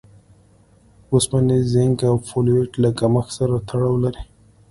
[1.13, 4.23] اوسپنې، زېنک او فولېټ له کمښت سره تړاو لري.